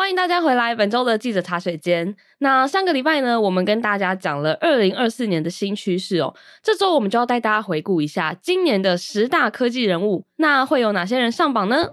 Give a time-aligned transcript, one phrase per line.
[0.00, 2.16] 欢迎大家回来本周的记者茶水间。
[2.38, 6.34] 那上个礼拜呢，我们跟大家讲了二零二四年的新趋势哦。
[6.62, 11.86] 这周我们就要带大家回顾一下今年的十大科技人物，那会有哪些人上榜呢？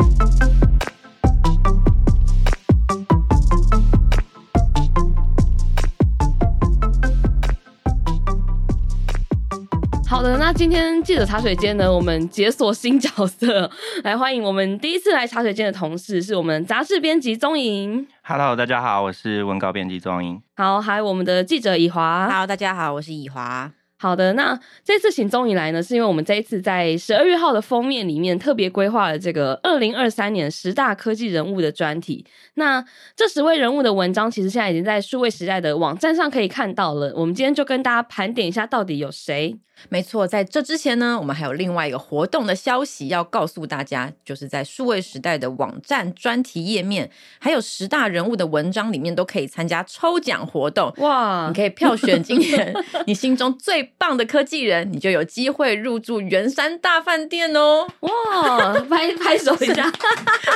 [10.09, 13.69] 好的，那今天记者茶水间呢，我们解锁新角色，
[14.05, 18.05] 来欢迎我们第一次来茶水间的同事，是我们杂志编辑宗垠。
[18.23, 20.41] Hello，大家好，我是文稿编辑宗莹。
[20.55, 22.25] 好，还有我们的记者以华。
[22.25, 23.69] Hello，大家好，我是以华。
[23.99, 32.25] 好的，那这次请宗莹来呢，是因为我们这一次在十二月号的封面里面特别规划了这个二零二三年十大科技人物的专题。
[32.53, 32.81] 那
[33.13, 37.11] 这十位人物的文章，其实现在已经在数位时代的网站上可以看到了。
[37.13, 39.59] 我们今天就跟大家盘点一下，到底有谁。
[39.89, 47.09] 没错，在这之前呢，我们还有另外一个活动的消息要告诉大家，就是在数位时代的网站专题页面，
[47.39, 50.93] 还有十大人物的文章里面都可以参加抽奖活动。
[50.97, 51.47] 哇！
[51.47, 52.73] 你可以票选今年
[53.07, 57.87] 你心中最棒的科技人，你就有机会入住圆山大饭店哦！
[58.01, 59.83] 哇，拍拍手一下，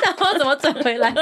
[0.03, 1.13] 然后怎么转回来？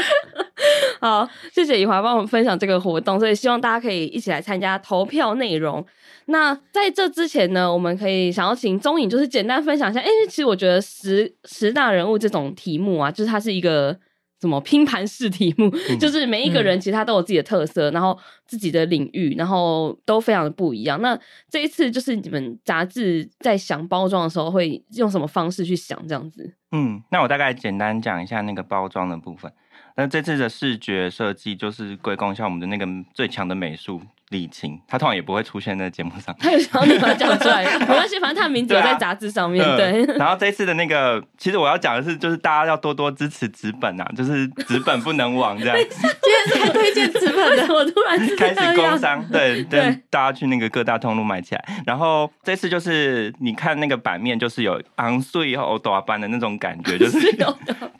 [1.00, 5.84] 好，谢谢以华帮我们分享这个活动，所以希望大家可以一起来参加投票内容。
[6.26, 10.00] 那在这之前呢，我们可以想要请宗垠，就是简单分享一下。
[10.00, 13.98] 因为其实我觉得十十大人物这种题目啊，就是它是一个
[14.40, 21.00] 什么拼盘式题目，嗯、就是每一个人其实他都有自己的特色，嗯、然后自己的领域，然后都非常的不一样。
[21.02, 26.54] 那这一次就是你们杂志在想包装的时候，会用什么方式去想这样子？
[26.70, 29.52] 嗯，那我大概简单讲一下那个包装的部分。
[29.96, 34.00] 那这次的视觉设计就是归功一下我们的那个最强的美术。
[34.30, 36.32] 李晴，他通常也不会出现在节目上。
[36.38, 39.60] 他有想你把他讲出来，没关系，反正他的名字有在杂志上面。
[39.76, 40.16] 对，啊嗯、对。
[40.18, 45.76] 然后这次的那个，其实我要讲的是，就是大家要多多支持纸本啊，就是纸本不能亡这样。
[46.72, 51.64] 推荐纸本的，我突然开始工商，对 对，大家去那个各大通路买起来。
[51.86, 57.18] 然后这次就是你看那个版面，就是有昂碎后大班的那种感觉，就是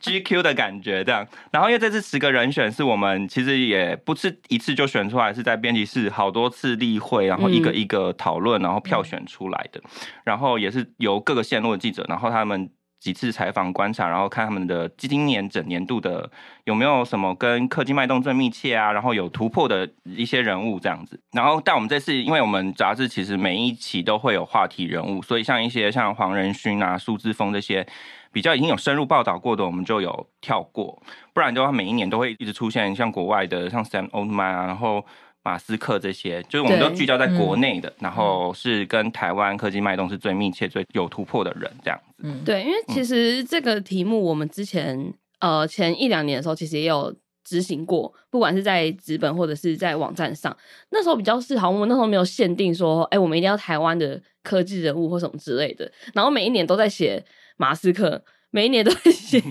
[0.01, 1.27] GQ 的感觉这样。
[1.51, 6.09] 然后因为这次十个人选是我们其实也不是一次就选出来，是在编辑室。
[6.11, 9.81] 好多次例会，然后一个一个讨论，然后票选出来的，
[10.23, 12.69] 然后也是由各个线路的记者，然后他们
[13.01, 16.29] 几次采访观察，然后看他们的今年整年度的
[16.65, 21.19] 有没有什么跟科技脉动最密切啊，然后有突破的一些人物这样子。
[21.31, 27.85] 然后但我们这次，因为我们杂志其实每一期都会有话题人物，所以像一些像黄仁勋啊、苏志峰这些
[28.31, 31.01] 比较已经有深入报道过的，我们就有跳过，
[31.33, 35.03] 不然的话每一年都会一直出现像国外的像 Sam Altman 啊，然后。
[35.43, 42.13] 马斯克这些，就是我们都聚焦在国内的，嗯、然后是跟台湾科技脉动是最密切、最有突破的人，这样子。
[42.23, 50.55] 嗯，对，因为其实这个题目我们之前呃前一两年的时候，其实也有执行过，不管是在纸本或者是在网站上，
[50.91, 57.23] 那时候比较是好，我们那时候没有限定说，哎，我们一定要台湾的科技人物或什么之类的，然后每一年都在写
[57.57, 58.23] 马斯克。
[58.51, 59.41] 每一年都会写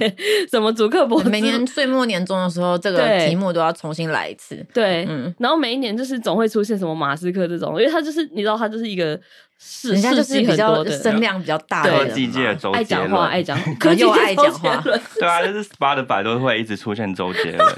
[0.51, 4.65] 什么主克伯，每年岁末年终的时候，这个题目都要重新来一次。
[4.73, 9.19] 对，嗯，然后每一年就是总会出现什么马斯克这种，因为他就是你知道，他就是一个
[9.63, 14.83] 世人家就是比较声量比较大的科技界的周杰伦，爱讲话，爱讲， 可又爱讲话。
[15.19, 17.69] 对啊，就是 Spotify 都会一直出现周杰伦，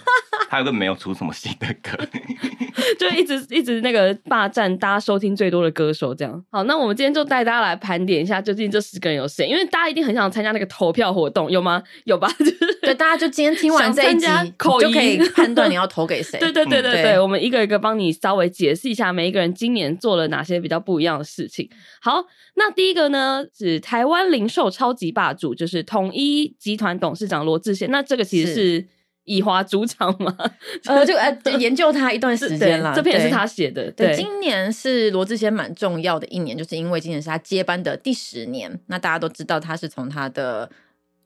[0.49, 1.99] 他又没有出什么新的歌。
[2.99, 6.45] 就一直一直那个霸占大家收听最多的歌手，这样。
[6.51, 9.49] 好，那我们今天就带大家来盘点一下，究竟这十个人有谁？
[9.49, 11.83] 因为大家一定很想参加那个投票活动，有吗？
[12.05, 12.29] 有吧？
[12.39, 14.27] 就是对，大家就今天听完这一集，
[14.81, 16.39] 就可以判断你要投给谁。
[16.39, 21.69] 对对对对对，对我们一个一个帮你稍微解释一下，每一个人今年做了哪些比较不一样的事情。
[22.01, 22.25] 好，
[22.55, 27.91] 那第一个呢是台湾零售超级霸主，就是统一集团董事长罗志贤。
[27.91, 28.89] 那这个其实是。
[29.25, 30.37] 以华主场嘛，
[30.87, 32.93] 呃，就呃研究他一段时间了。
[32.93, 33.89] 这篇也是他写的。
[33.93, 38.81] 对，对，今年是罗志贤蛮重要的一年，就是因为今年是他接班的第十年。
[38.87, 40.69] 那大家都知道，他是从他的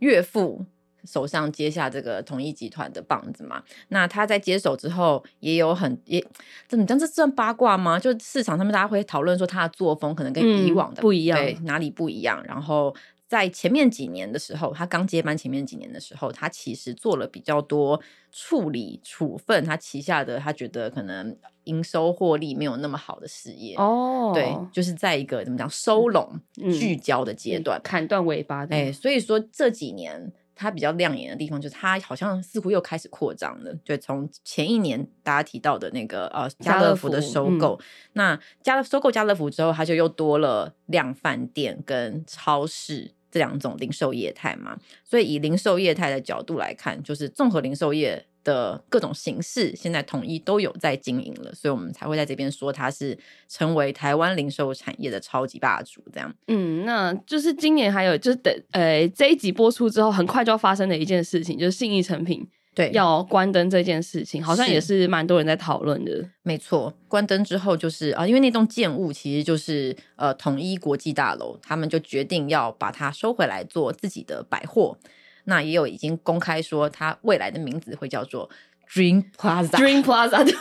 [0.01, 0.67] 岳父
[1.07, 3.63] 手上接下这个统一集团的棒子嘛。
[3.89, 6.23] 那他在接手之后，也有很也
[6.69, 6.99] 怎么讲？
[6.99, 7.99] 这算八卦吗？
[7.99, 12.43] 就市场上面大家会讨论说他的作风可能跟以往的、嗯、不一样，对，哪里不一样？
[12.45, 12.95] 然后。
[13.29, 18.01] 在前面几年的时候，他刚接班前面几年的时候，他其实做了比较多
[18.31, 28.65] 处理处分，他旗下的他觉得可能营收获利没有那么好的事业哦，对，就是在一个怎么讲收拢、嗯、聚焦的阶段，砍断尾巴。
[28.71, 33.73] 哎，所以说这几年他比较亮眼的地方，就是它好像似乎又开始扩张了。
[33.85, 43.13] 就从前一年大家提到的那个呃家乐福的收购，嗯、那家乐收购家乐福之后，它就又多了量贩店跟超市。
[43.29, 56.01] 这两种零售业态嘛，所以以零售业态的角度来看，就是综合零售业的各种形式，现在统一都有在经营了，所以我们才会在这边说它是成为台湾零售产业的超级霸主。
[56.13, 66.25] 这样，嗯，那就是今年还有就是等呃这一集播出之后，很快就要发生的一件事情，就是信义成品对要关灯这件事情，好像也是蛮多人在讨论的。
[66.45, 74.97] 没错，关灯之后就是啊，因为那栋建物其实就是呃统一国际大楼，他们就决定要把它收回来做自己的百货。
[75.47, 78.49] 那也有已经公开说，它未来的名字会叫做
[78.93, 80.55] Dream Plaza，Dream Plaza，对，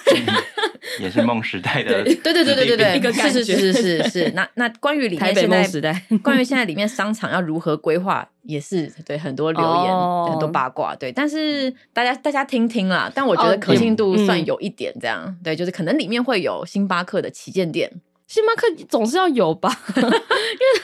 [0.99, 4.31] 也是梦时代的，对对对对对对，一个感觉是是是是是。
[4.31, 10.31] 那 那关于里面现在时代，关于现在里面商场要如何规划，也是对很多留言、oh.
[10.31, 11.11] 很多八卦，对。
[11.11, 15.33] 但是大家大家听听啦，但我觉得可信度算有一点这样，oh.
[15.43, 17.91] 对，就是可能里面会有星巴克的旗舰店。
[18.27, 20.17] 星巴克总是要有吧，因为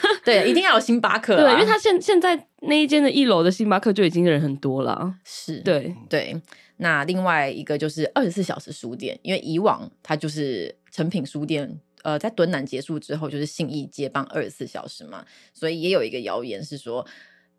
[0.00, 1.36] 他对，一定要有星巴克。
[1.36, 5.14] 对，因为他现现在那一间的一楼的星巴克就已经人很多了。
[5.24, 6.40] 是，对对。
[6.76, 17.04] 那另外一个就是二十四小时书店，因为以往它就是成品书店，呃，在敦南结束之后就是信义接棒二十四小时嘛，所以也有一个谣言是说，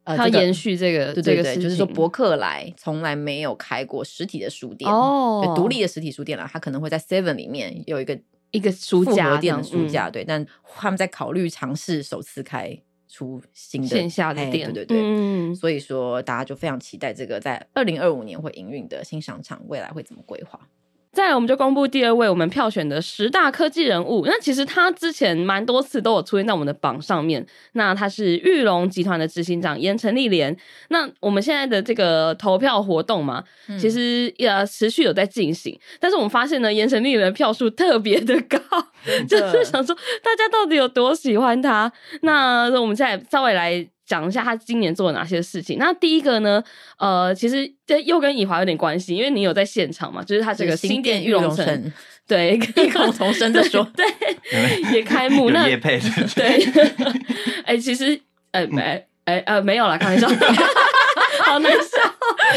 [0.05, 8.17] 呃，它延续这个，对对对，就是说博客来从来没有开过实体的书店哦，独立的实体书店啦，它可能会在 Seven 里面有一个。
[8.53, 10.45] 一个书架店的书架，对，但
[10.75, 12.79] 他们在考虑尝试首次开
[13.09, 20.69] 出新的线下的店，对对对，嗯，所以说大家就非常期待这个在二零二五年会营运的新商场未来会怎么规划。
[21.13, 24.23] 再来，我们就公布第二位我们票选的十大科技人物。
[24.25, 27.45] 那其实他之前蛮多次都有出现在我们的榜上面。
[27.73, 30.57] 那他是玉龙集团的执行长盐埕立莲。
[30.89, 35.79] 那我们现在的这个投票活动嘛，嗯、其实也持续有在进行。
[35.99, 38.57] 但是我们发现呢，盐埕立莲的票数特别的高，
[39.29, 41.93] 就是想说大家到底有多喜欢他。
[42.23, 43.87] 那我们现在稍微来。
[44.05, 45.77] 讲一下他今年做了哪些事情。
[45.79, 46.63] 那第一个呢，
[46.97, 51.91] 呃，其实这又跟以华有点关系，因为你有在现场嘛，就是他这个新店玉龙城，
[52.27, 54.05] 对， 异口同声的说，对，
[54.93, 55.99] 也开幕， 那也配
[56.35, 56.63] 对，
[57.65, 58.19] 哎、欸，其实，
[58.51, 58.81] 呃，没，
[59.25, 60.27] 哎、欸，呃，没有啦，开玩笑。
[61.45, 62.02] 好难笑，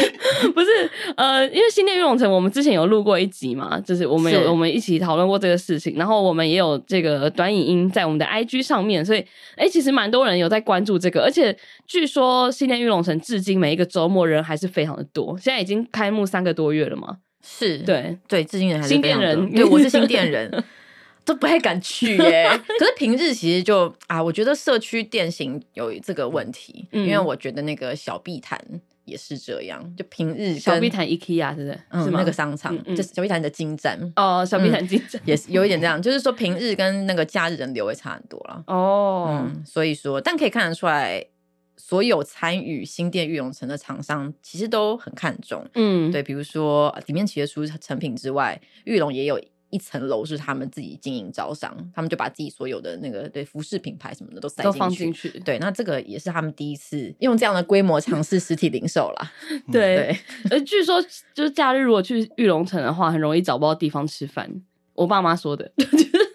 [0.53, 0.67] 不是
[1.15, 9.19] 呃，因为新店裕隆城，我们之前有录过一集嘛，就是我们有我们一起讨论过这个事情，然后我们也有这个短影音在我们的 IG 上面，所以
[9.55, 11.55] 哎、欸，其实蛮多人有在关注这个，而且
[11.85, 17.77] 据说新店裕隆城至今每一个周末人还是非常的多，现在已经开幕三个多月了嘛，是。
[17.79, 18.17] 对。
[18.27, 20.63] 对，至今人还是新店人，对，我是新店人，
[21.25, 22.49] 都不太敢去耶。
[22.79, 28.59] 可是平日其实就啊，我觉得社区店型有这个问题，嗯、因为我觉得那个小碧潭。
[29.07, 31.79] 也是这样，就平日小碧潭 IKEA 是不是？
[31.89, 39.29] 嗯，是那个商场，嗯嗯、就是小碧潭的金站哦，小碧潭金站、嗯、也是有一点这样，就是说平日跟那个假日人流会差很多了 哦。
[39.31, 41.25] 嗯，所以说，但可以看得出来，
[41.77, 45.65] 所有参与新店玉龙城的厂商其实都很看重。
[45.73, 49.41] 嗯，对，比如说里面除了出成品之外，玉龙也有。
[49.69, 55.29] 一层楼是他们自己经营招商，他们就把自己所有的那个对服饰品牌什么的都塞进去，都放进去。
[55.39, 59.31] 对，那这个也是他们第一次用这样的规模尝试实体零售啦。
[59.71, 60.17] 对，
[60.49, 61.01] 呃，据说
[61.33, 64.49] 就是假日如果去玉龙城的话，很容易找不到地方吃饭。
[64.93, 65.71] 我爸妈说的。
[65.77, 66.26] 就 是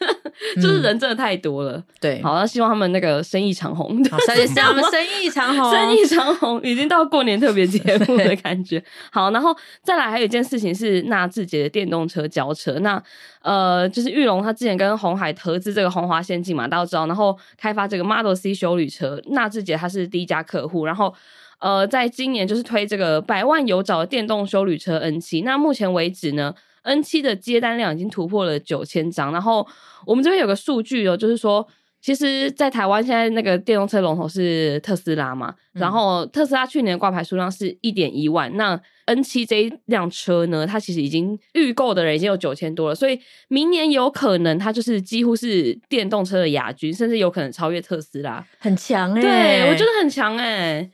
[0.60, 8.82] 人真的太多了，嗯、对，好，那希望他们那个生意长红，好，谢谢我们生意长虹，生意长虹，已经到过年特别节 目的感觉。
[9.10, 13.02] 好，然后再来还有一件事情是纳智捷的电动车交车，那
[13.42, 21.14] 呃，就是玉龙他之前跟鸿海合资这个鸿华先进嘛，大家都知道，然后开发这个 Model C 修旅车，纳智捷他是第一家客户，然后
[21.60, 26.54] 呃，在今年就是推这个百万有找的电动修旅车 N 七那目前为止呢。
[26.82, 29.66] N 七的接单量已经突破了九千张，然后
[30.06, 31.66] 我们这边有个数据哦，就是说，
[32.00, 49.14] 其实，在台湾现在那个电动车龙头是特斯拉嘛，嗯、然后特斯拉去年挂牌数量是一点一万，那 N 七这一辆车呢，它其实已经预购的人已经有九千多了，所以明年有可能它就是几乎是电动车的亚军，甚至有可能超越特斯拉，很强。
[49.14, 50.90] 哎、欸，对我觉得很强哎、欸，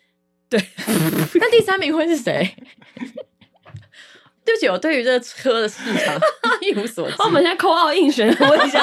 [0.51, 0.61] 对，
[1.41, 2.55] 那第三名会是谁？
[4.49, 6.19] 对不起，我对于这个车的市场
[6.63, 7.15] 一无所知。
[7.19, 8.83] 我们现在扣号应选，问一下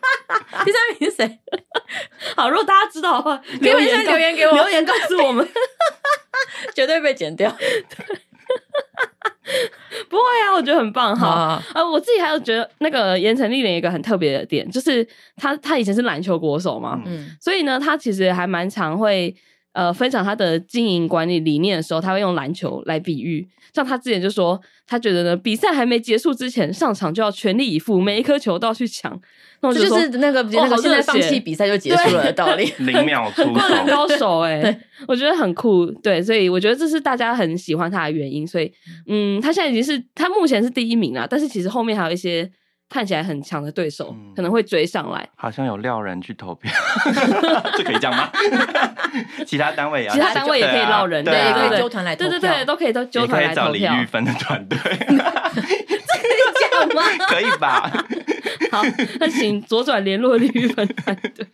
[0.64, 1.38] 第三名是谁？
[2.34, 5.46] 好，如果大家知道的话，留言留言给我，留言告诉我们，
[6.74, 7.54] 绝对被剪掉。
[10.08, 11.28] 不会啊，我觉得很棒哈。
[11.28, 15.06] 啊，呃，我自己还有觉得那个盐城丽莲一个很特别的点，就是
[15.36, 19.36] 他他以前是篮球国手嘛，嗯，所以呢，他其实还蛮常会。
[19.74, 23.46] 呃分享他的经营管理理念的时候，他会用篮球来比喻。
[23.74, 29.20] 像他之前就说，他觉得呢，比赛还没结束之前，上场就要全力以赴，每一颗球都要去抢。
[29.60, 35.86] 那我就，就是那个、哦、那个现在放弃比赛就结束了的道理，零秒 出手，高手哎、欸， 我觉得很酷。
[35.86, 38.46] 对，所以我觉得这是大家很喜欢他的原因。
[38.46, 38.72] 所以，
[39.08, 42.50] 嗯，他现在已经是他目前是第一名了，但是其实后面还有一些。
[42.88, 46.72] 看起来很强的对手、嗯、可能会追上来，好像有撂人去投票，
[47.76, 48.30] 这可以讲吗？
[49.46, 53.70] 其他单位也要，其他单位也可以撂人，对，可以纠团来投票，对对对，都可以都纠团来投票。
[53.72, 56.38] 可以找李玉芬的团队，这可以
[56.70, 57.02] 讲吗？
[57.28, 57.90] 可以吧？
[58.70, 58.82] 好，
[59.18, 61.46] 那请左转联络李玉芬团队。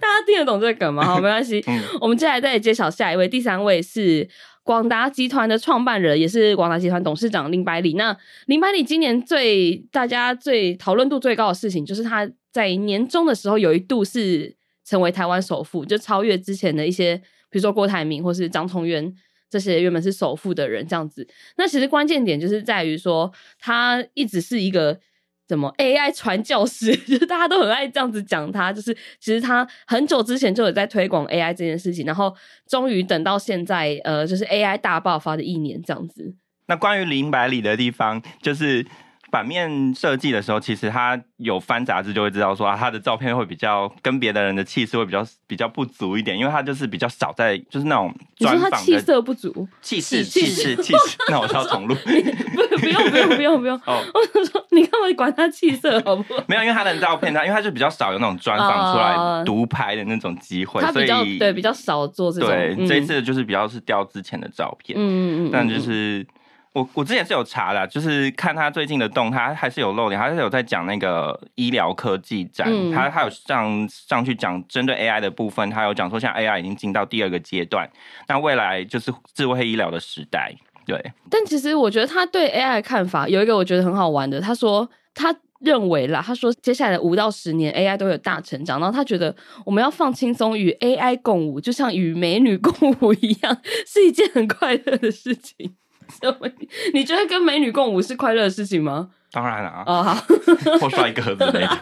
[0.00, 1.04] 大家听得懂这个梗吗？
[1.04, 1.82] 好，没关系、嗯。
[2.00, 4.28] 我们接下来再揭晓下一位，第三位是。
[4.66, 7.94] 广达集团的创办人，也是广达集团董事长林百里。
[7.94, 17.16] 那林百里今年最大家最讨论度最高的事情，就是他在年终的时候有一度是成为台湾首富，就超越之前的一些，
[17.48, 19.14] 比如说郭台铭或是张聪渊
[19.48, 21.24] 这些原本是首富的人这样子。
[21.56, 24.98] 那其实关键点就是在于说，他一直是一个。
[25.46, 32.34] 怎么 AI 传教士， 就是大家都很爱这样子讲他，就是其实他很久之前就有在推广 AI 这件事情，然后
[32.66, 36.34] 终于等到现在，呃，就是 AI 大爆发的一年这样子。
[36.66, 38.86] 那关于林百里的地方，就是。
[39.28, 51.18] 版面设计的时候，其实他有翻杂志就会知道说啊，他的照片会比较跟别的人的气势会比较比较不足一点，因为他就是比较少在就是那种专访的气色不足，气势气势气势。
[51.28, 51.94] 那我需要重录，
[52.76, 53.76] 不 不用不用不用不用。
[53.86, 56.42] 哦，我想说你干嘛管他气色好不好？
[56.46, 62.48] 没有，因为他的照片他因为他就比较少有那种专访出来独拍的那种机会，他比较所以对比较少做这种。
[62.48, 66.26] 对，嗯、这一次就是比较是调之前的照片，嗯嗯嗯，但就是。
[66.76, 77.88] 我我之前是有查的，就是看他最近的动态，他还是有露脸，还是有在讲那个医疗科技展，嗯、他他有上上去讲针对 AI 的部分，他有讲说像 AI 已经进到第二个阶段，
[78.28, 80.54] 那未来就是智慧医疗的时代。
[80.86, 95.74] 对，但其实我觉得他对 AI 的看法有一个我觉得很好玩的，他说他认为啦，他说接下来的五到十年 AI 都有大成长，然后他觉得我们要放轻松与 AI 共舞，就像与美女共舞一样，是一件很快乐的事情。
[96.94, 99.10] 你觉得跟美女共舞是快乐的事情吗？
[99.32, 99.82] 当然了啊！
[99.86, 100.14] 哦，好，
[100.78, 101.78] 或帅哥之类的。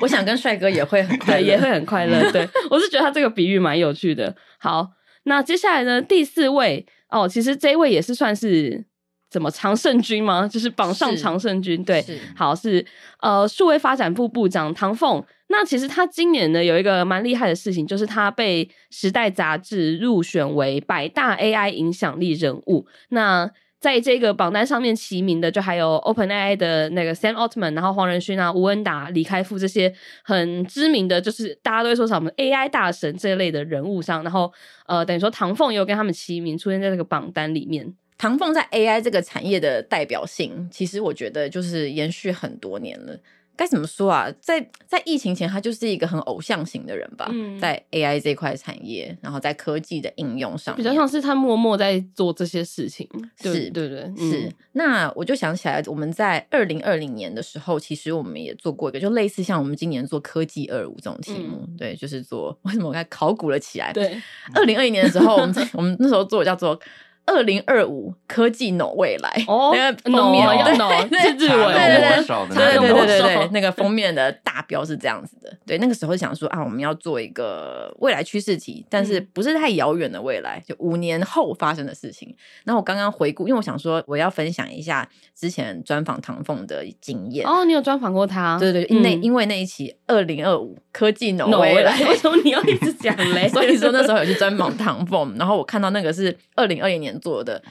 [0.00, 2.30] 我想跟帅哥也会很快乐，也会很快乐。
[2.30, 4.34] 对，我是觉得他这个比喻蛮有趣的。
[4.58, 4.90] 好，
[5.24, 6.00] 那接下来呢？
[6.00, 8.84] 第四位哦，其实这一位也是算是
[9.30, 10.46] 怎么常胜军吗？
[10.50, 11.82] 就是榜上常胜军。
[11.84, 12.04] 对，
[12.36, 12.84] 好是
[13.20, 15.24] 呃，数位发展部部长唐凤。
[15.48, 22.86] 那其实他今年呢有一个蛮厉害的事情，就是他被《时代》杂志入选为百大 AI 影响力人物。
[23.10, 23.48] 那
[23.84, 34.22] 在这个榜单上面齐名的，就还有 OpenAI 的那个 Sam Altman，然后黄仁勋啊、吴恩达、李开复这些很知名的，就是大家都会说什么 AI 大神这一类的人物上。
[34.22, 34.50] 然后
[34.86, 37.94] 呃，等于说唐凤也有跟他们齐名，出现在这个榜单里面。
[38.16, 43.18] 唐凤在 AI 这个产业的代表性，其实我觉得就是延续很多年了。
[43.56, 44.28] 该怎么说啊？
[44.40, 47.28] 在在疫情前，他就是一个很偶像型的人吧。
[47.32, 53.08] 嗯，在 AI 这块产业，然后在科技的应用上，比较像是他默默在做这些事情。
[53.40, 54.46] 是，对对，是。
[54.46, 61.64] 嗯、那我就想起来，我们在二零二零年的时候，其实我们也做过一个，就类似像我们今年做科技二五这种题目。
[61.68, 63.92] 嗯、对，就是做 为什么我该考古了起来？
[63.92, 64.20] 对，
[64.52, 66.78] 二零二一年的时候，我们在 我们那时候做叫做。
[67.26, 75.50] 二零二五科技 no 未来哦，那个封面要 no 是日文，对对对对对对对，那个封面的大标是这样子的。
[75.66, 82.34] 对，那个时候想说啊，我们要做一个未来趋势题，但是不是太遥远的未来，就五年后发生的事情。
[82.64, 87.46] 然后我刚刚回顾，因为我想说我要分享一下之前专访唐凤的经验。
[87.46, 88.58] 哦，你有专访过他？
[88.58, 93.48] 对对对，那因为那一期二零二五科技 no 未来，为什么你要一直讲嘞？
[93.52, 97.18] 所以说那时候有去专访唐凤，然后我看到那个是二零二零年。
[97.20, 97.62] 做的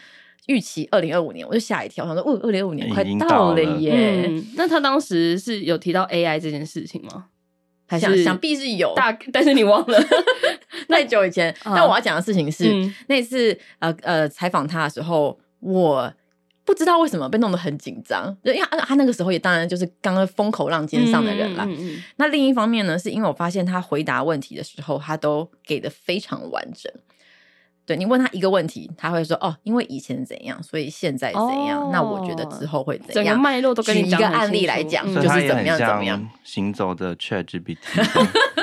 [0.48, 4.25] 预期二零二五年，我就吓一跳，我想说，哦，二零二五年快到了耶！
[4.27, 7.25] 嗯，那他当时是有提到 AI 这件事情吗？
[7.88, 10.00] 还是想想必是有，大但是你忘了
[10.89, 11.53] 太久以前。
[11.63, 16.12] 但我要讲的事情是，嗯、那次呃呃采访他的时候，我
[16.65, 21.65] 不知道为什么被弄得很紧张，因为他他那个时候也当然就是刚刚风口浪尖上的人啦。
[21.67, 26.91] 嗯嗯嗯，那另一方面呢，是因为我发现他回答问题的时候，他都给的非常完整。
[27.86, 31.84] 对，你问他一个问题，他会说哦，因为以前怎样，所以现在怎样。
[31.84, 33.25] 哦、那我觉得之后会怎样？
[33.25, 34.03] 整个脉络都跟你。
[34.03, 36.29] 举一个案例来讲，嗯、就是怎么样怎么样。
[36.46, 37.77] 行走的 ChatGPT。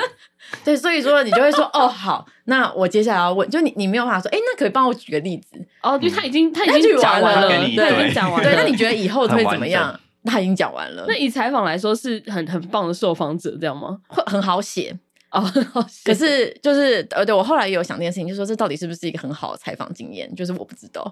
[0.63, 5.57] 对，所以说你就会说哦，好，那我接下来要问，就你你没有办法说，哎，那可以帮我举个例子？
[5.81, 8.49] 哦，因为他已经他已经讲完了，对，已经讲完了。
[8.49, 9.99] 对，那你觉得以后会怎么样？
[10.25, 11.05] 他已经讲完了。
[11.07, 13.97] 那以采访来说，是很很棒的受访者，这样吗？
[14.07, 14.95] 会很好写。
[15.31, 15.41] 哦，
[16.03, 20.29] 可是就是呃，对我后来也有想这件事情，就是说这到底是不是一个很好的采访经验？
[20.35, 21.11] 就是我不知道。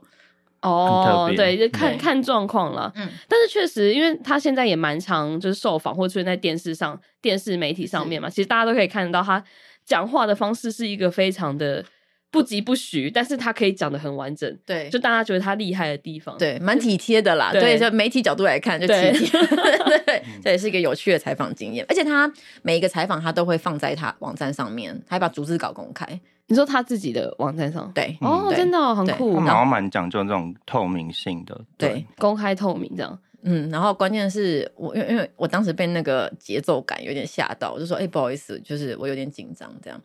[0.62, 2.92] 哦，对，就看看状况了。
[2.96, 9.44] 嗯，但是确实，因为他现在也蛮常就是受访或出现在电视上、电视媒体上面嘛，其实大家都可以看得到他
[9.86, 11.84] 讲话的方式是一个非常的
[12.32, 14.58] 不疾不徐，但是他可以讲的很完整。
[14.66, 17.52] 对，就大家觉得他厉害的地方，对，蛮体贴的啦。
[17.52, 19.30] 对对，就媒体角度来看，就体对贴。
[20.06, 21.86] 对，这也是一个有趣的采访经验。
[21.90, 22.32] 而且他
[22.62, 26.06] 每一个采访，他都会放在他网站上面，还把逐字稿公开。
[26.48, 31.60] 你说他自己的网站上，对，哦，对真的哦很酷他，们好像蛮讲究这种透明性的。
[31.78, 33.20] 对，公开透明这样。
[33.44, 40.02] 嗯，然后关键是我，因为因为我当时被那个节奏感有点吓到，我就说，哎、欸，不好意思，就是我有点紧张，这样。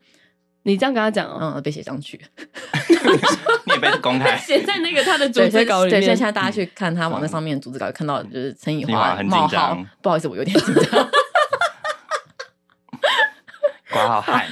[0.64, 2.20] 你这样跟他讲哦，嗯，被写上去，
[3.66, 4.36] 你也被公开。
[4.40, 6.16] 写在那个他的逐对，字稿里对，所以。
[6.16, 11.08] 现在大家去看他网站上面的逐字稿，看到就是陈以华很冒号紧张，不好意思，我有点紧张。
[13.94, 14.44] 刮好汗，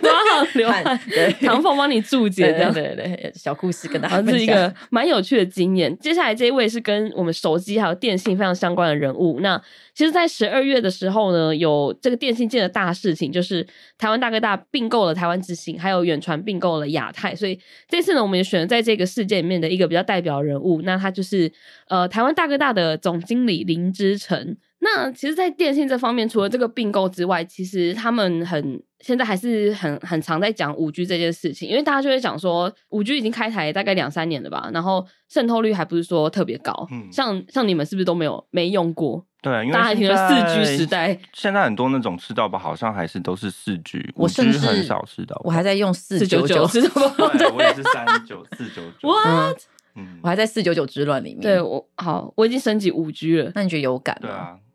[0.00, 2.72] 刮好流汗，对唐凤帮你注解这样。
[2.72, 4.34] 对对对，小故事跟大家分享。
[4.36, 5.94] 是一个蛮有趣的经验。
[5.98, 9.40] 接下来这一位是跟我们手机还有电信非常相关的人物。
[9.40, 9.60] 那
[9.92, 13.66] 其实，在十二月的时候呢，有这个电信界的大事情，就是
[13.98, 17.34] 台湾大哥大并购了台湾之星，还有远传并购了亚太。
[17.34, 20.82] 所以这次呢，我们也选了在这个事件里面的一个比较代表人物。
[20.82, 21.50] 那他就是
[21.88, 24.56] 呃台湾大哥大的总经理林之诚。
[24.80, 39.24] 那其实，在电信这方面，除了这个并购之外，其实他们很现在还是很很常在讲五 G 这件事情，因为大家就会讲说，五 G 已经开台大概两三年了吧，然后渗透率还不是说特别高，嗯像像你们是不是都没有没用过？
[39.40, 45.42] 对，因为大家还停留四 G 时代，现在很多那种吃到饱好像还是都是四 G，我甚至很少吃到饱。
[45.44, 47.08] 我还在用四九九九，是什么？
[47.38, 49.06] 对，我也是三九四九九。
[49.08, 49.58] What？
[49.94, 51.40] 嗯我，还在四九九之乱里面。
[51.40, 53.50] 对我好，我已经升级五 G 了。
[53.54, 54.28] 那你觉得有感吗？
[54.28, 54.67] 对啊，传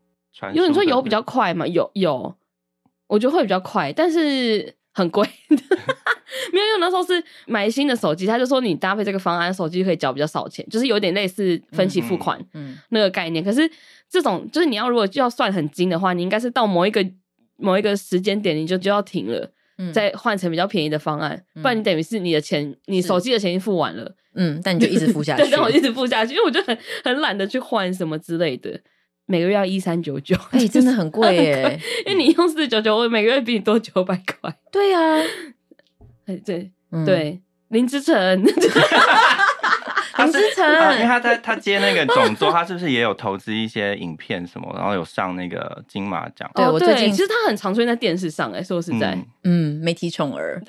[0.54, 1.66] 因为你说有比较快嘛？
[1.66, 2.34] 有有，
[3.06, 5.26] 我觉得会比较快，但是很贵。
[6.52, 13.44] 没有，因为那时候是买新的手机，他就说你搭配这个方案，手机可以缴比较少钱，就是有点类似分期付款嗯，那个概念。
[13.44, 13.70] 可是
[14.10, 17.04] 这种就是你要如果就要算很精的话，你应该是到某一个
[17.56, 19.48] 某一个时间点你就就要停了，
[19.78, 24.12] 嗯再换成比较便宜的方案，嗯不然你等于是你的钱，你手机的钱已经付完了。
[24.34, 25.42] 嗯，但你就一直付下去。
[25.44, 28.80] 对，但我一直付下去，因为我就很很懒得去换什么之类的，
[29.26, 31.80] 每个月要一三九九，哎、 真的很贵耶！
[32.06, 34.54] 因为你用四九九，我每个月比你多九百块。
[34.70, 35.22] 对呀、啊，
[36.26, 38.68] 哎，对、嗯，对，林之诚，他 是
[40.18, 46.50] 林志成啊因为他在他接那个总座，他是不是也有投资一些影片什么，然后有上那个金马奖？
[46.54, 50.62] 对哦我最近其实他很常出现在电视上，哎，说实在，嗯嗯， 媒体宠儿。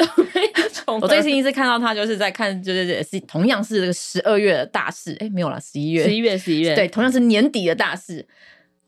[0.88, 8.26] 我我最近一次看到他，就是在看，就是是同样是这个十二月的大事，哎，没有啦，十一月，十一月，十一月，对，同样是年底的大事，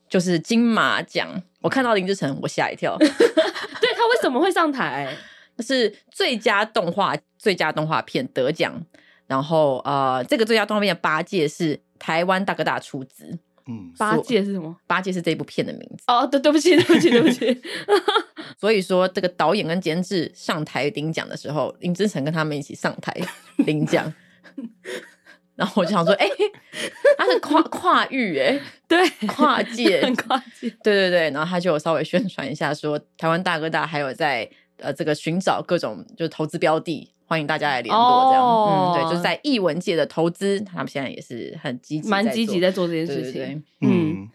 [0.08, 1.28] 就是金马奖。
[1.60, 5.08] 我看到林志成，我吓一跳， 对他为什么会上台？
[5.60, 8.80] 是最佳动画最佳动画片得奖，
[9.28, 14.74] 然后呃，这个最佳动画片的八戒是台湾大哥大出资，嗯，八戒是什么？
[14.86, 16.02] 八戒是这部片的名字。
[16.06, 17.62] 哦，对，对不起，对不起，对不起。
[18.58, 23.14] 所以说，这个导演跟监制上台领奖的时候，林志成跟他们一起上台
[23.58, 24.12] 领奖。
[25.54, 26.52] 然后我就想说，哎、欸，
[27.18, 30.70] 他是跨跨域、欸，哎，对，跨界， 跨界。
[30.82, 31.30] 对对对。
[31.30, 38.30] 然后他就稍微宣传一下说，说台湾大哥大还有在呃这个寻找各种就是投资标的，欢迎大家来联络。
[38.30, 43.32] 这样，哦、嗯，对，就是在艺文界的投资，他们现在也是很积极，蛮积极在做这件事情。
[43.32, 43.88] 对对对嗯。
[43.90, 44.28] 嗯，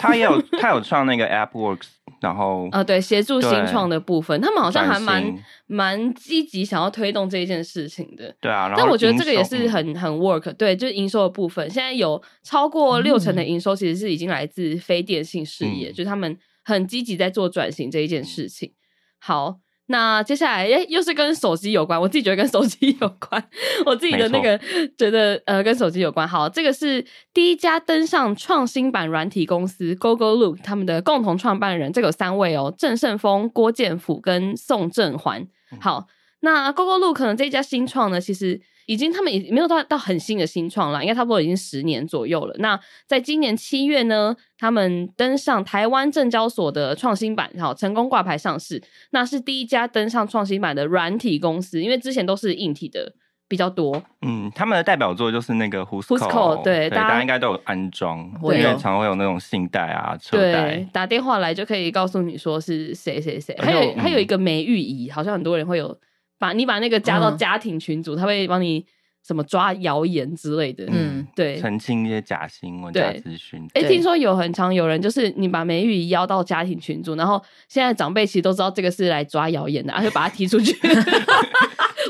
[0.00, 1.86] 他也有他有创那个 AppWorks，
[2.20, 5.32] 然后啊、呃，对，协助新创的部分，他们好像还蛮
[5.66, 8.34] 蛮积极，想要推动这一件事情的。
[8.40, 18.72] 对啊，然后但我觉得这个也是很很 work，对，就是营收的部分，现在有超过六成的营收其实是已经来自非电信事业，嗯就是他们很积极在做转型这一件事情。
[19.20, 19.60] 好。
[19.86, 23.42] 那接下来，诶，又是跟手机有关，我自己觉得跟手机有关，
[23.84, 24.58] 我自己的那个
[24.96, 26.26] 觉得呃跟手机有关。
[26.26, 35.46] 好，这个是第一家登上创新版软体公司 Gogolook 他们的共同创办人，这个有三位哦，郑胜峰、郭建甫跟宋正环。
[35.80, 36.06] 好，
[36.40, 38.60] 那 Gogolook 呢这一家新创呢，其实。
[38.86, 42.54] 已经，他们也没有到到很新的新创了，应该差不多已经十年左右了。
[42.58, 48.82] 那在今年七月呢，他们登上台湾证交所的创新板，好，成功挂牌上市。
[49.10, 53.14] 那是第一家登上创新板的软体公司，因为之前都是硬体的
[53.48, 54.02] 比较多。
[54.20, 63.56] 嗯，他们的代表作就是那个 Whoscall，对，对，大家应该都有安装，对因为常会有那种信贷啊、车贷，打电话来就可以告诉你说是谁谁谁。
[63.58, 65.98] 还有、嗯还有一个美玉仪，好像很多人会有。
[66.38, 68.84] 把你把那个加到家庭群组，他、嗯、会帮你
[69.26, 73.66] 什么抓谣言之类的，嗯，对，澄清一些假新闻、假资讯。
[73.74, 80.76] 哎，听说有很常有人就是你把美玉邀到家庭群组，然后现在长辈其实都知道这个是来抓谣言的，然后就把他踢出去。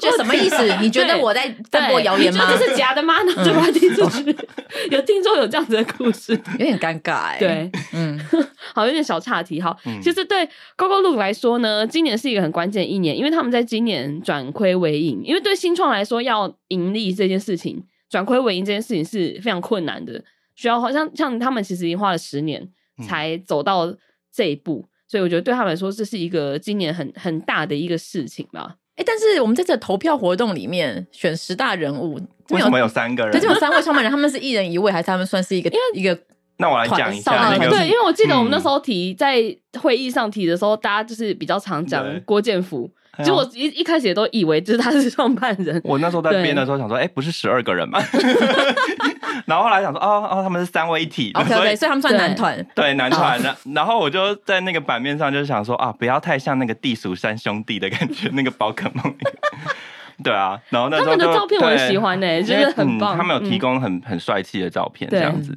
[0.02, 0.76] 就什么意思？
[0.80, 2.50] 你觉得我在散播谣言吗？
[2.50, 3.14] 这是假的吗？
[3.24, 4.36] 那就把他踢出去。
[4.90, 7.38] 有听说有这样子的故事，有点尴尬哎。
[7.38, 8.13] 对，嗯，
[8.74, 9.60] 好，有点小岔题。
[9.60, 15.22] 好，其实对 Gogolook 来说呢，今年是一个很关键的一年，因为他们在今年转亏为盈。
[15.24, 20.22] 因为对新创来说，要盈利这件事情，转亏为盈这件事情是非常困难的，
[20.54, 22.68] 需要好像像他们其实已经花了十年
[23.06, 23.94] 才走到
[24.32, 28.76] 这一步，所以我觉得对他们来说，这是一个今年很很大的一个事情吧。
[28.96, 32.14] 哎，但是我们在这投票活动里面选十大人物，
[32.50, 33.32] 为什么有三个人？
[33.32, 35.68] 对，就有三位创办人，他们是一人一位，还是他们算是一个？
[35.70, 36.16] 因为一个，
[36.58, 37.70] 那我来讲一下那个。
[37.70, 39.42] 对，因为我记得我们那时候提在
[39.80, 42.90] 会议上提的时候，大家就是比较常讲郭建福。
[43.24, 45.80] 就我一一开始也都以为就是他是创办人。
[45.84, 48.02] 我那时候在编的时候想说，哎，不是十二个人吗？
[49.46, 53.40] 然后后来想说，哦哦，他们是三位一体的，OK OK，所以他们算男团，对男团。
[53.40, 59.14] 然然后我就在那个版面上就想说，啊，不要太像那个地鼠三兄弟的感觉，那个宝可梦。
[60.24, 63.16] 对啊，然后那时候他们的照片我很喜欢呢，就是很棒。
[63.16, 65.56] 他们有提供很很帅气的照片，这样子。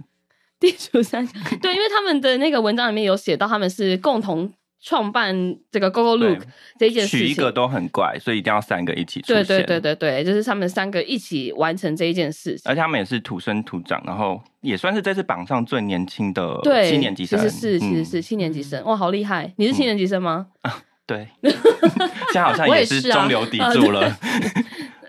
[0.60, 4.52] 地球三兄弟，对，因为他们的那个文章里面有写到他们是共同。
[4.80, 5.36] 创办
[5.72, 6.44] 这个 Google Look
[6.78, 9.44] 这一件事情，取一个都很怪，所以一定要三个一起出现。
[9.44, 12.62] 对对对对对，就是他们三个一起完成这一件事情。
[12.66, 17.40] 而且他们也是土生土长，然后也算是这次榜上最年轻的七年级生。
[17.40, 19.52] 其实是，其实是七年级生，哇，好厉害！
[19.58, 20.46] 你是七年级生吗？
[20.62, 24.16] 啊，对， 现在好像也是中流砥柱了。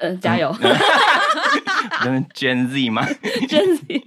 [0.00, 0.52] 嗯， 加油！
[2.04, 3.06] 你们 Gen Z 吗
[3.46, 4.02] ？Gen Z。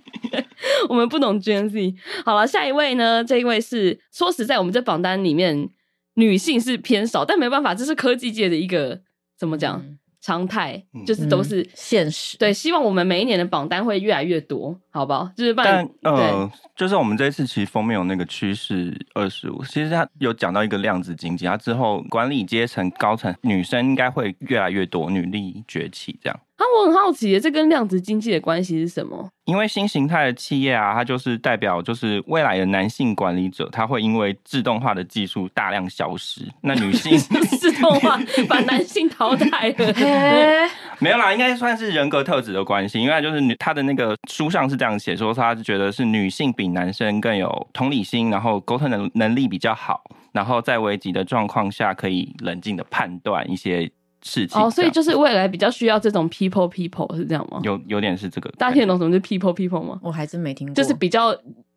[0.89, 1.95] 我们不懂 Gen Z。
[2.25, 3.23] 好了，下一位呢？
[3.23, 5.69] 这一位是说实在，我们这榜单里面
[6.15, 9.01] 女性是偏少，但没办法，这是科技界的一个
[9.37, 9.79] 怎么讲？
[9.79, 15.27] 嗯常态就是都是现实，对，希望我们每一年的榜单会越来越多，好不好？
[15.35, 26.39] 就是但呃，就是我们这一次其实封面有那个趋势二十五，其实它有讲到一个量子经济，它之后管理阶层高层女生应该会越来越多，女力崛起这样。
[26.61, 29.27] 啊，我很好奇，这跟量子经济的关系是什么？
[29.45, 37.17] 因为新形态的企业啊，它就是代表就是未来的男性管理者，他会因为自动化的技术大量消失，那女性
[37.57, 40.69] 自动化把男性淘汰了。
[40.99, 53.91] 没有啦，应该算是人格特质的关系，因为就是女他的那个书上是这样写，说他觉得是女性比男生更有同理心，然后沟通能能力比较好，然后在危急的状况下可以冷静的判断一些。
[54.21, 57.59] 事情哦，所以就是未来比较需要这种 people people 是这样吗？
[57.63, 59.99] 有有点是这个，大家听得懂什么是 people people 吗？
[60.03, 61.35] 我还真没听过，就是比较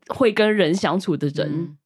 [0.08, 1.48] 会跟人相处的人。
[1.50, 1.76] 嗯、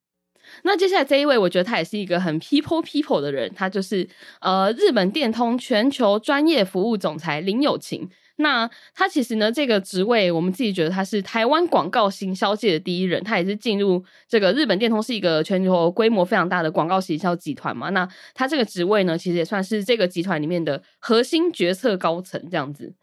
[0.65, 4.09] 那接下来这一位，我觉得他也是一个很 people people 的人，他就是
[4.41, 8.09] 呃日本电通全球专业服务总裁林有晴。
[8.41, 17.91] 那他其实呢，这个职位我们自己觉得他是台湾广告行销界的第一人，他也是进入这个日本电通是一个全球规模非常大的广告行销集团嘛。
[17.91, 22.95] 那他这个职位呢，其实也算是这个集团里面的核心决策高层这样子。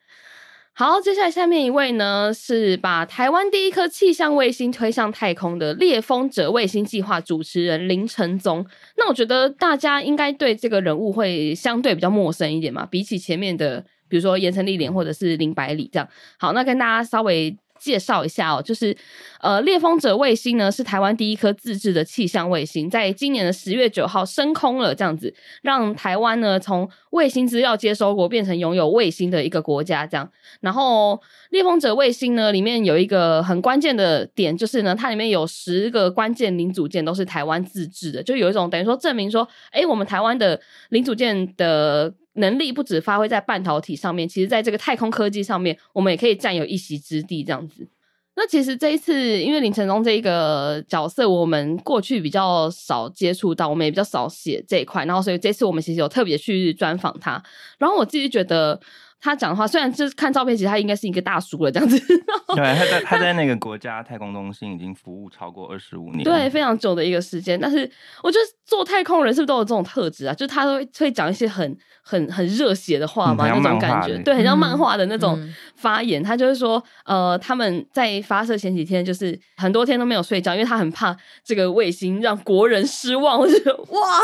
[0.71, 8.65] 好，接下来下面一位呢，是把台湾第一颗气象卫星推向太空的猎风者卫星计划主持人林承宗。
[8.95, 13.84] 那我觉得大家应该对这个人物会相对比较陌生一点嘛，比起前面的。
[14.07, 18.95] 比如说盐城丽莲或者是林百里这样，好，那跟大家稍微介绍一下哦，就是
[19.41, 30.27] 呃猎风者卫星呢是台湾第一颗自制的气象卫星，在今年的十月九号升空了，这样子让台湾呢从卫星资料接收国变成拥有卫星的一个国家，这样。
[30.61, 42.13] 然后猎风者卫星呢里面有一个很关键的点，就是呢它里面有十个关键零组件都是台湾自制的，就有一种等于说证明说，哎，我们台湾的零组件的。
[42.36, 47.43] 能力不止发挥在半导体上面，其实在这个太空科技上面，我们也可以占有一席之地。
[47.43, 47.88] 这样子，
[48.36, 57.43] 那其实这一次，因为林承宗这一个角色，我们过去比较少接触到，我们也比较少写这一块，然后所以这次我们其实有特别去专访他，
[57.78, 58.80] 然后我自己觉得。
[59.25, 61.99] 他讲的话，虽然就是看照片，其实他应该是一个大叔了，这样子。
[62.55, 67.59] 对，他在他在那个国家太空中心已经服务超过二十五年，对，非常久的一个时间。
[67.59, 67.89] 但是
[68.21, 70.33] 我觉得做太空人是不是都有这种特质啊？
[70.33, 75.38] 就是他都会会讲一些很很很热血的话嘛，嗯、那种感觉，对，很像漫画的那种
[75.75, 76.21] 发言。
[76.21, 83.39] 嗯、他就是说，呃，他们在发射前几天，就是很多天都没有睡觉，因为他很怕这个卫星让国人失望。
[83.39, 84.19] 我觉得哇，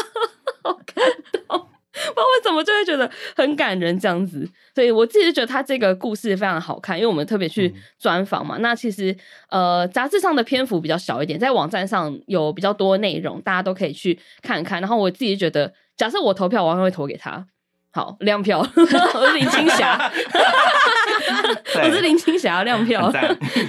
[0.64, 1.04] 好感
[1.48, 1.68] 动。
[1.92, 8.58] 不知道为什么就会觉得很感人这样子，所以我自己就觉得他这个故事非常好看，因为我们特别去专访嘛。
[8.58, 9.16] 嗯、那其实
[9.50, 14.80] 呃，杂志上的篇幅比较小一点，在网站上有比较多内容，大家都可以去看看。
[14.80, 17.46] 然后我自己觉得，假设我投票，我还会投给他。
[17.94, 20.12] 好，亮票， 我是林青霞，
[21.76, 23.12] 我是林青霞，亮票。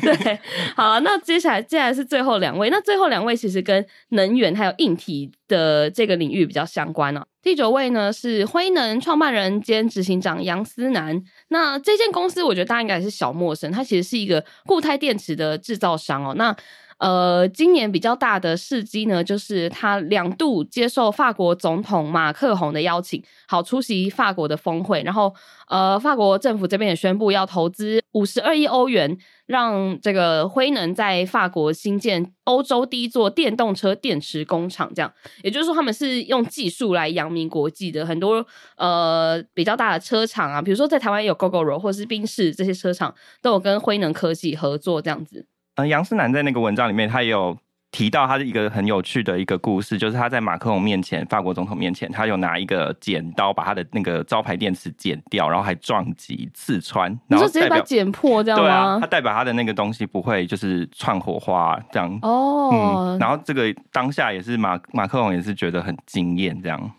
[0.01, 0.39] 对，
[0.77, 7.23] 好，那接下来接下来是最后两位，那最后两位其实跟能源还有硬体的这个领域比较相关哦。
[7.43, 16.33] 第九位呢是辉能创办人兼执行长杨思南，那这间公司我觉得大家应该是小陌生，它其实是一个固态电池的制造商哦。
[16.37, 16.55] 那
[17.03, 25.03] 呃，今年比较大的事迹呢，就是他两度接受法国总统马克宏的邀请，好出席法国的峰会。
[25.03, 25.35] 然后，
[25.67, 34.89] 呃，法国政府这边也宣布要投资五十二亿欧元，让这个辉能在法国新建欧洲第一座电动车电池工厂。
[34.95, 35.13] 这样，
[35.43, 38.07] 也就是说，他们是用技术来扬名国际的。
[38.07, 43.13] 很多呃比较大的车厂啊，比如说在台湾有 Gogoro 或是宾士这些车厂，
[43.43, 45.49] 都有跟辉能科技合作这样子。
[45.77, 47.57] 呃，杨思南在那个文章里面，他也有
[47.91, 58.65] 提到他的一个很有趣的一个故事，就是他在马克龙面前，法国总统面前，他有拿一个剪刀把他的那个招牌电池剪掉，然后还撞击刺穿，然后直接把它剪破，这样吗？
[58.65, 62.71] 对啊，他代表他的那个东西不会就是串火花这样哦、
[63.15, 63.19] 嗯。
[63.19, 66.93] 然后这个当下也是马马克龙也是觉得很惊艳这样。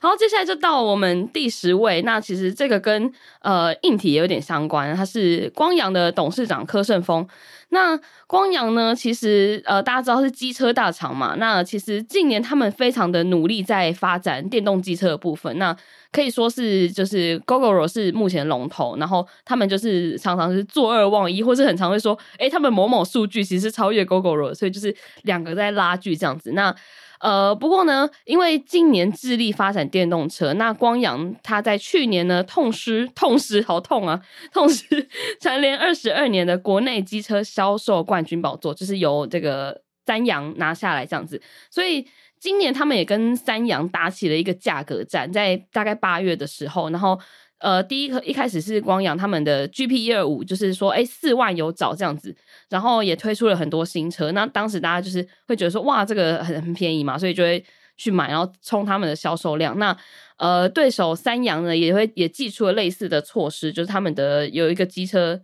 [0.00, 2.02] 好，接下来就到我们第十位。
[2.02, 7.26] 那其实这个跟呃硬体也有点相关，他是光阳的董事长柯胜峰。
[7.72, 11.34] 那光阳呢，其实呃大家知道是机车大厂嘛。
[11.38, 15.56] 那其实近年他们非常的努力在发展电动机车的部分。
[15.56, 15.74] 那
[16.12, 26.52] 可以说是就是 Gogoro 是目前龙头，然后他们就是常常是坐二望一，或是很常会说，哎，他们某某数据其实超越 Gogoro，所以就是两个在拉锯这样子。
[26.52, 26.74] 那
[27.22, 34.20] 呃，不过呢，因为今年致力发展电动车，那光阳他在去年呢痛失痛失好痛啊，
[34.52, 35.08] 痛失
[35.40, 41.40] 蝉联二十二年的国内机车销售冠军宝座，就是由这个三阳拿下来这样子。
[41.70, 42.04] 所以
[42.40, 47.18] 今年他们也跟三阳打起了一个价格战，在大概八月的时候，然后。
[47.62, 52.34] 呃，第一个一开始是光阳他们的 GP 一二五，就是说，哎，四万有找这样子，
[52.68, 54.32] 然后也推出了很多新车。
[54.32, 57.64] 那当时大家就是会觉得说，哇，这个很很便宜嘛，所以就会
[57.96, 59.78] 去买，然后冲他们的销售量。
[59.78, 59.96] 那
[60.38, 65.40] 呃，对手三阳呢，也会也寄出了类似的措施，就是他们的有一个机车。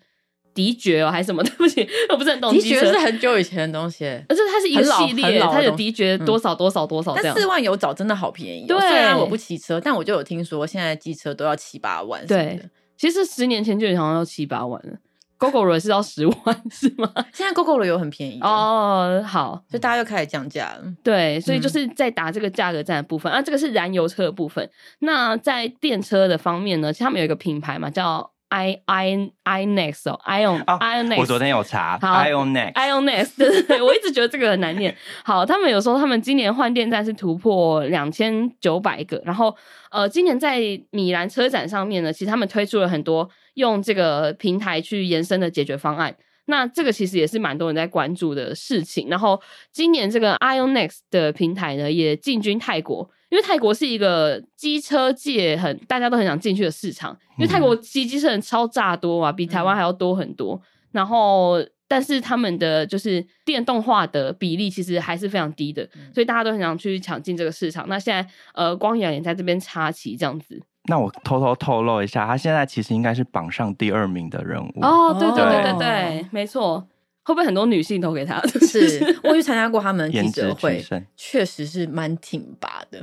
[0.69, 1.41] 迪爵哦，还是什么？
[1.45, 2.53] 对不起，我不是很懂。
[2.53, 7.33] 迪爵是很久以前的东西，而且它是一个系列，它有迪爵多少多少多少这样。
[7.33, 8.67] 但四万有找真的好便宜。
[8.67, 12.27] 对，虽然我不骑车，但我就有听说现在机车都要七八万。
[12.27, 12.61] 对，
[12.97, 14.97] 其实十年前就好像要七八万了。
[15.39, 16.37] Gogoro 是要十万
[16.69, 17.09] 是吗？
[17.33, 19.23] 现在 Gogoro 有很便宜哦。
[19.25, 20.93] 好，所以大家又开始降价了。
[21.05, 23.41] 对，所以就是在打这个价格战的部分啊。
[23.41, 24.69] 这个是燃油车的部分。
[24.99, 26.93] 那在电车的方面呢？
[26.93, 28.33] 其实他们有一个品牌嘛，叫。
[28.49, 34.95] I i i next 哦，ion ion next，我昨天有查，ion next ion next，对对对， 我一直觉得这个很难念。
[35.25, 39.55] 好，他们有说他们今年换电站是突破两千九百个，然后
[39.91, 40.59] 呃，今年在
[40.91, 46.17] 米兰车展上面呢，其实他们推出了很多用这个平台去延伸的解决方案。
[46.47, 49.09] 那这个其实也是蛮多人在关注的事情。
[49.11, 49.39] 然后
[49.71, 53.11] 今年这个 ion next 的平台呢，也进军泰国。
[53.31, 60.61] 因为泰国是一个机车界很大家都很想进去的市场，因为泰国骑机车人超炸多啊，比台湾还要多很多。
[60.93, 67.87] 然后，但是他们的就是电动化的比例其实还是非常低的，所以大家都很想去抢进这个市场。
[67.89, 70.61] 那现在呃，光阳也在这边插旗这样子。
[70.89, 75.15] 那我偷偷透露一下，他现在其实应该是榜上第二名的人物哦。
[75.21, 76.89] 对对对对对，没错。
[77.29, 78.41] 会不会很多女性投给他？
[78.67, 80.83] 是， 我去参加过他们记者会，
[81.15, 82.99] 确实是蛮挺拔的，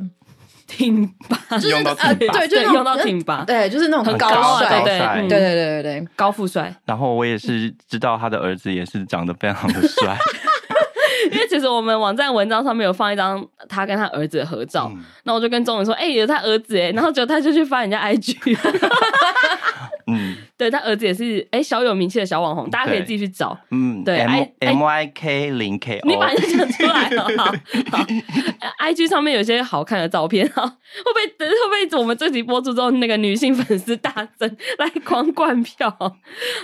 [0.66, 6.76] 挺拔，就 是用到挺拔，对，就是用到挺拔，对，就是那种很高帅，对对对对对对，高富帅。
[6.86, 10.18] 然后我也是知道他的儿子也是长得非常的帅，
[11.32, 14.92] 因为其实我们网站文章上面有放一张他跟他儿子的合照，
[15.26, 18.58] 那我就跟中文说，哎，有他儿子哎，然后结果他就去翻人家 IG。
[20.08, 23.58] 嗯，对，他儿子也是哎、欸、小有名气的小网红，大家可以自己去找。
[23.72, 27.24] 嗯，对，M M Y K 零 K，你把人讲出来了。
[27.38, 27.46] 好，
[27.92, 28.06] 好，
[28.78, 35.90] I G 上面有些好看的照片哈，会不会等会不会我们这集播出之后，那个女性粉丝大增来狂灌票？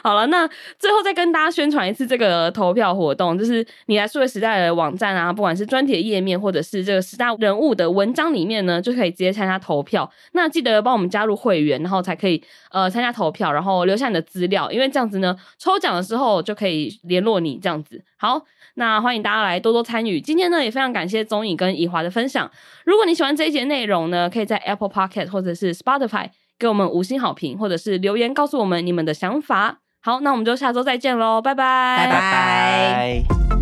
[0.03, 10.09] 好了，那最后再跟大家宣传一次这个投票活动，就是你来数位时代的网站啊，不管是专题的页面或者是这个十大人物的文章里面呢，就可以直接参加投票。
[10.33, 13.51] 那记得帮我们加入会员，然后才可以呃参加投票。
[13.51, 17.57] 然后留下你的资料，因为这样子呢，抽奖的时候就可以联络你。
[17.61, 18.43] 这样子，好，
[18.75, 20.19] 那欢迎大家来多多参与。
[20.19, 22.49] 今天呢，也非常感谢宗尹跟宜华的分享。
[22.85, 29.79] 如果你喜欢这一节内容呢，可以在 Apple Pocket 或者是 Spotify 给我们五星好评，或者是留言告诉我们你们的想法。
[30.01, 33.60] 好，那我们就下周再见喽，拜拜，拜拜。